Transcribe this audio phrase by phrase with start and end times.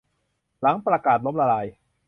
[0.61, 1.67] หลังประกาศล้มละลาย